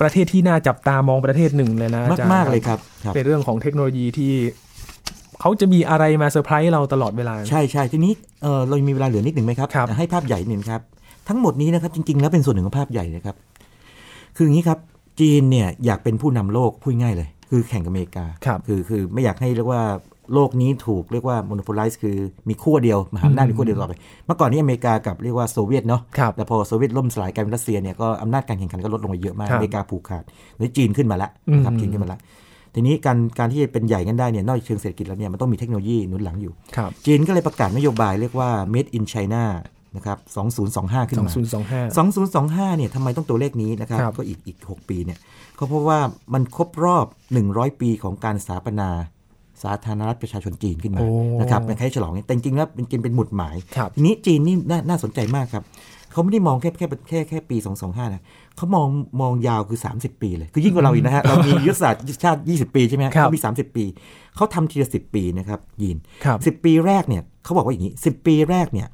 [0.00, 4.32] ประเทศที่น่าจับตามองประเทศหนึ่งเลยนะอจรมากๆเลยครับครับเป็นเรื่องของเทคโนโลยีที่
[5.40, 10.80] เขาจะมีอะไรมาเซอร์ไพรส์เราตลอดเวลา ใช่ใช่ทีนี้เออเรามีเวลาเหลือนิดหนึ่งไหมครับครับให้ภาพใหญ่หนึ่งครับ
[11.28, 13.36] ทั้งหมดนี้นะครับจริง ๆ แล้วเป็นส่วนหนึ่งของภาพใหญ่นะครับ
[14.36, 14.78] คืออย่างนี้ครับ
[15.20, 19.82] จีนเนี่ยอยากเป็นผู้นำโลกพูดง่ายเลย คือแข่งกับอเมริกาครับคือคือไม่อยากให้เรียกว่า
[20.34, 22.16] โลกนี้ถูกเรียกว่า monopolize คือ
[22.48, 23.94] มีขั้วเดียวมหาอำนาจมีขั้วเดียวตลอดไป
[24.26, 30.24] เมื่อก่อนนี้อเมริกากับเรียกว่าโซเวียตเนาะครับแต่พอโซเวียตล่มสลายกลายเป็นรัสเซียเนี่ยก็อำนาจการแข่งขันก็ลดลงไปเยอะมากครับอเมริกาผูกขาด
[30.58, 32.20] แล้วจีนขึ้นมาแล้วนะครับอืมจีนขึ้นมาแล้ว
[32.74, 39.44] ทีนี้การการที่จะเป็นใหญ่กันได้เนี่ยนอกจากเชิงเศรษฐกิจแล้วเนี่ยมันต้องมีเทคโนโลยีหนุนหลังอยู่ครับจีนก็เลยประกาศนโยบายเรียกว่า made in China
[39.96, 40.18] นะครับ
[41.04, 45.18] 2025 ขึ้นสองมาศูนย์สองห้า2025 เนี่ยทำไมต้องตัวเลขนี้นะครับครับ ก็อีกอีก 6 ปีเนี่ย
[45.58, 45.98] ก็เพราะว่า
[46.34, 47.06] มันครบรอบ
[47.42, 48.88] 100 ปีของการสถาปนา
[49.62, 51.08] สาธารณรัฐประชาชนจีนขึ้นมาโอ้
[51.40, 55.64] นะครับเป็นใครฉลองเนี่ยแต่จริงๆแล้วเป็นจริงเป็นหมุดหมายครับทีนี้จีนนี่นาน่าสนใจมากครับ
[56.12, 58.22] เขาไม่ได้มองแค่แค่แค่แค่ปี 225 นะ
[58.56, 58.88] เขามอง
[59.20, 63.84] มองยาวคือ 30 ปีเลย คือยิ่งกว่าเราอีกนะฮะ เรามียุทธศาสตร์ชาติ 20 ปีใช่ไหมฮะครับเขามี 30 ปี
[64.36, 68.88] เขาทำทีละ10 ปีนะครับยีนครับสิบปีแรกเนี่ยเขาบอกว่าอย่างนี้สิปีแรกเนี่ย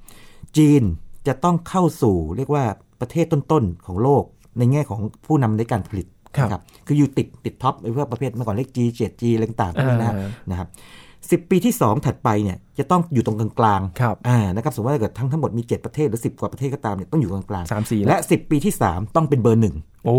[0.57, 0.83] จีน
[1.27, 2.65] จะต้องเข้าสู่เรียกว่า
[3.01, 4.25] ประเทศต้นๆของโลก
[4.59, 10.69] ในแง่ของผู้นำในการผลิต ครับนะคืออยู่ติดติด top ไอ้พวกประเภทเมื่อก่อนเลข G 7 G อะไรต่างๆพวกนี้นะฮะอ่านะครับ
[11.31, 20.17] สิปีที่ 2 ถัดไปเนี่ยจะต้องอยู่ตรงกลางๆครับอ่านะครับสมมติว่าถ้าเกิดทั้งทั้งหมดมี 7 ประเทศหรือ 10 กว่าประเทศก็ตามเนี่ยต้องอยู่กลางๆสามสี่และ 10 ปีที่ 3 ต้องเป็นเบอร์หนึ่งโอ้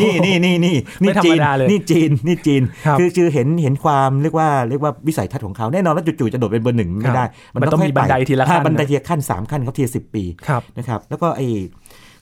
[0.00, 11.48] นี่นี่นี่นี่ไม่นี่จีนธรรมดาเลยนี่จีนนี่จีนครับคือคือเห็นเห็นความเรียกว่าเรียกว่าวิสัยทัศน์ของเขาแน่นอนแล้วจู่ๆจะโดดเป็นเบอร์หนึ่งไม่ได้ มันต้องค่อยมีบันไดทีละขั้นอ่าบันไดทีละขั้นสามขั้นเขาทีละสิบปีครับนะครับแล้วก็ไอ้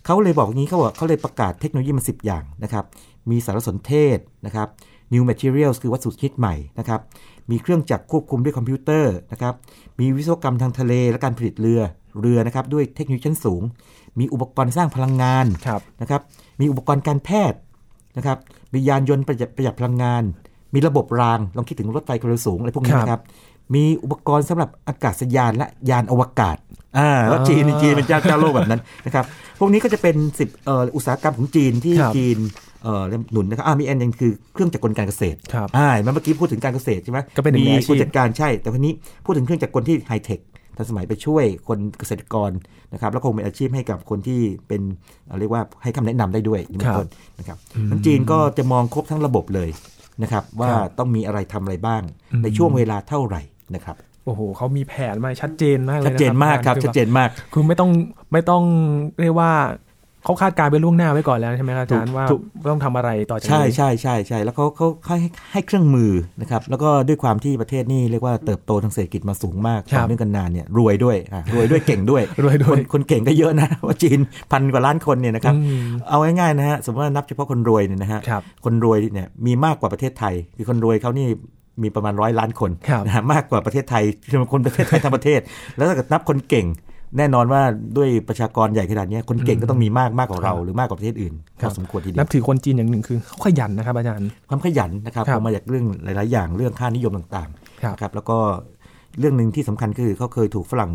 [0.07, 2.85] เขาเลยบอกอย่างนี้เขาบอกเขาเลยประกาศเทคโนโลยีมาสิอย่างนะครับ
[3.31, 4.69] มีสารสนเทศนะครับ
[5.12, 7.01] new materials คือวัสดุชนิดใหม่นะครับ
[7.51, 9.55] มีเครื่องจักรควบคุมด้วยคอมพิวเตอร์นะครับ
[10.01, 11.81] มีวิศวกรรมทางทะเลและการผลิตเรือ
[12.21, 13.62] เรือนะครับด้วยเทคโนโลยีชั้นสูง
[14.19, 16.21] มีอุปกรณ์สร้างพลังงานครับนะครับ
[16.61, 17.59] มีอุปกรณ์การแพทย์
[18.16, 18.38] นะครับ
[18.73, 20.23] มียานยนต์ประหยัดประหยัดพลังงาน
[20.75, 23.23] มีระบบราง ลองคิดถึงรถไฟความเร็วสูงอะไรพวกนี้ครับนะครับ
[23.75, 26.57] มีอุปกรณ์สำหรับอากาศยานและยานอวกาศ
[26.99, 29.25] อ่าแล้วจีนจีนเป็นเจ้าเจ้าโลกแบบนั้นนะครับ
[29.59, 32.38] พวกนี้ก็จะเป็นสิบเอ่ออุตสาหกรรมของจีนที่ครับจีน
[32.83, 38.93] เอ่อหนุนนะครับอ่ามีอันหนึงคือเครื่องจักรกลการเกษตรครับอ่าเมื่อกี้พูดถึงการเกษตรใช่ไหมก็เป็นหนึ่งมีในอาชีพผู้จัดการใช่ แต่วันนี้
[39.25, 40.40] พูดถึงเครื่องจักรกลที่ไฮเทค
[40.77, 42.51] ทันสมัยไปช่วยคนเกษตรกร
[42.93, 44.83] นะครับแล้วคงเป็นอาชีพให้กับคนที่เป็น
[45.27, 47.59] เอ่อเรียกว่าให้คำแนะนำได้ด้วยอย่างเป็นต้นนะครับ
[47.90, 49.71] ทั้นจีนก็จะมองครบทั้งระบบเลย
[50.23, 53.43] นะครับว่าครับต้องมีอะไรทำอะไรบ้างอืมในช่วงเวลาเท่าไหร่
[53.75, 57.90] นะครับโอ้โหเขามีแผนมาชัดเจนมากเลยชัดนะเจนมากครับอชัดเจนมากคือไม่ต้อง
[58.33, 58.62] ไม่ต้อง
[59.21, 59.53] เรียกว่า
[60.25, 74.19] เขาคาดการณ์ไปล่วงหน้าไว้ก่อนแล้วใช่ไหมครับอาจารย์ถูกว่าถูกต้องทำอะไรต่อจากนี้ใช่ใช่ใช่ใช่แล้วเขาเขาเขาให้ให้เครื่องมือนะครับแล้วก็ด้วยความที่ประเทศนี่เรียกว่าเติบโตทางเศรษฐกิจมาสูงมากครับต่อเนื่องกันนานเนี่ยรวยด้วยอะรวยด้วยเก่งด้วยรวยด้ควยนคนเก่งก็เยอะนะว่าจีน
[74.53, 81.27] พันกว่าล้านคนเนี่ยนะครับอืมเอาง่ายๆนะฮะสมมติว่านับเฉพาะคนรวยเนี่ยนะฮะครับคนรวยเนี่ยมีมากกว่าประเทศไทย คือคนรวยเขานี่
[81.83, 85.41] มีประมาณร้อยล้านคนครับนะฮะมากกว่าประเทศไทยคือคนประเทศไทยทั้งประเทศ
[85.77, 86.67] แล้วถ้าเกิดนับคนเก่ง
[87.18, 87.62] แน่นอนว่า
[87.96, 97.49] ด้วยประชากรใหญ่ขนาดเนี้ยคนเก่งก็ต้องมีมากมากกว่าเราหรือมากกว่าประเทศอื่นครัพบอสมควรทีเดีนัยบวถือคนจีนอย่างหนึ่งคือเขาขยันนะครับอาจารย์ความขยันนะครับครับเอามาจากเรื่องหลาย ๆ อย่างเรื่องค่านิยมต่าง
[97.83, 98.38] ครับๆนะครับแล้วก็
[99.18, 100.92] เรื่องหนึ่งที่สำคัญคือเขาเคยถูกฝรั่ง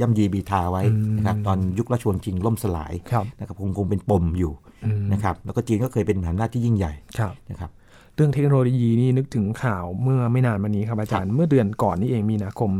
[0.00, 4.52] ย่ำยีบีทาไว้อืมนะครับตอนยุคราชวงศ์ชิงล่มสลายครับนะครับคงคงเป็นปมอยู่
[4.84, 7.72] อืมนะครับแล้วก็จีนก็เคยเป็นมหาอำนาจที่ยิ่งใหญ่ครับนะครับ
[8.14, 12.70] เรื่องเทคโนโลยีนี่นึกถึงข่าวเมื่อไม่นานมานี้ครับอาจารย์เมื่อเดือนก่อนนี่เองมีนาคม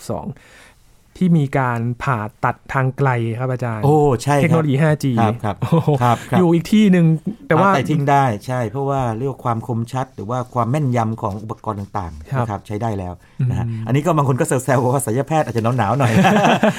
[0.00, 0.69] 2562
[1.18, 7.06] ที่มีการผ่าตัดทางไกลครับอาจารย์ โอ้ใช่เทคคโนรัโลบยี 5G ครับครับโอ้โหครับครับอยู่อีกที่หนึ่ง
[7.48, 13.12] แต่ว่าแต่ทิ้งได้ใช่ เพราะว่าเรียกว่าความคมชัด หรือว่าความแม่นยำของอุปกรณ์ต่างๆครับนะครับใช้ได้แล้ว
[13.50, 16.12] นะฮะอืมอันนี้ก็บางคนก็แซวๆว่าศัลยแพทย์อาจจะหนาวๆหน่อย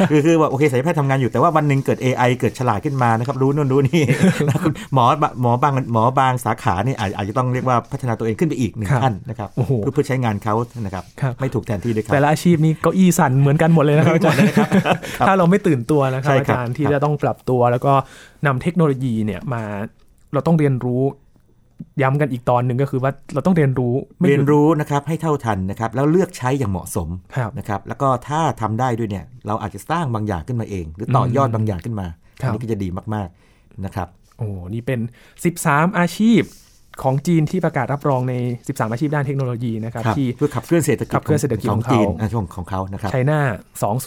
[0.10, 4.04] คือคือว่าโอเคศัลยแพทย์ทำงานอยู่แต่ว่าวันหนึ่งเกิด AI เกิดฉลาดขึ้นมานะครับรู้นู่นรู้นี่
[4.48, 5.06] นะคุณหมอ
[5.42, 17.94] หมอบางหมอบางสาขานี่อาจอาจจะต้องเรียกว่าพัฒนาตัวเองขึ้นไปอีกหนึ่งครับขั้นนะครับโอ้โหเพื่อเพื่อใช้งานเขานะครับครับไม่ถูกแทนที่ด้วยครับแต่ละอาชีพนี้เก้าอี้สั่นเหมือนกันหมดเลยนะครับอาจารย์ครับ ถ้าเราไม่ตื่นตัวนะครับใช่อาครับจารย์ที่ครับจะต้องปรับตัว แล้วก็
[18.48, 19.64] นำเทคโนโลยีเนี่ยมา
[20.34, 21.04] เราต้องเรียนรู้
[22.02, 32.08] ย้ำกันอีกตอนหนึ่งก็คือว่าเราต้องเรียนรู้ไม่หเรียุยดนรู้นะครับให้เท่าทันนะครับ แล้วเลือกใช้อย่างเหมาะสมครับนะครับแล้วก็ถ้าทำได้ด้วยเนี่ย เราอาจจะสร้างบางอย่างขึ้นมาเอง หรือต่อยอดบางอย่างขึ้นมา
[32.42, 35.00] ครับอันนี้ก็จะดีมากๆนะครับโอ้นี่เป็น
[35.50, 36.42] 13 อาชีพ
[37.04, 38.34] ของจีนที่ประกาศรับรองใน
[38.64, 43.42] 13 อาชีพด้านเทคโนโลยีนะครับครับที่เพื่อขับเคลื่อนเศรษฐกิจขับเคลื่อนเศรษฐกิจขขอองงเขาจีนอะช่วงของเขานะครับไชน่า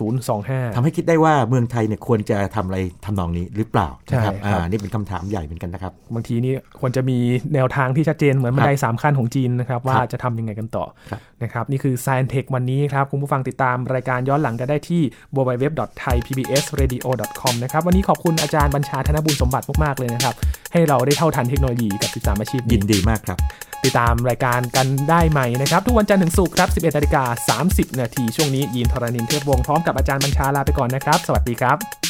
[0.05, 7.19] 2025ทำให้คิดได้ว่าเมืองไทยเนี่ยควรจะทำอะไรทำนองนี้หรือเปล่านะครับใช่ครับอ่านี่เป็นคำถามใหญ่เหมือนกันนะครับ บางทีนี่ควรจะมี
[7.55, 15.03] แนวทางที่ชัดเจนเหมือนบันไดสามขั้นของจีนนะครับว่าจะทำยังไงกันต่อครับนะครับนี่คือ Science Tech วันนี้ครับคุณผู้ฟังติดตามรายการย้อนหลังกันได้ที่
[15.37, 20.35] www.thaipbsradio.com นะครับวันนี้ขอบคุณอาจารย์บัญชาธนบุญสมบัติมากๆเลยนะครับ
[20.73, 23.39] ให้เราได้เท่าทันเทคโนโลยีกับ 13 อาชีพยินี้นดีมากครับ
[23.85, 32.04] ติดตามรายการกันได้ใหม่นะครับ ทุกวันจันทร์ถึงศุกร์ครับ 11นาฬิกา30 นาทีช่วงนี้ยีนทรณินเทพวงศ์พร้อมกับอาจารย์บัญชาลาไปก่อนนะครับ สวัสดีครับ